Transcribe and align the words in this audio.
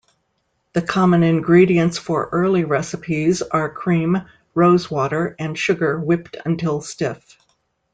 The 0.73 0.81
common 0.81 1.21
ingredients 1.21 1.99
for 1.99 2.27
early 2.31 2.63
recipes 2.63 3.43
are 3.43 3.69
cream, 3.69 4.23
rosewater 4.55 5.35
and 5.37 5.55
sugar, 5.55 5.99
whipped 5.99 6.37
until 6.43 6.81
stiff. 6.81 7.37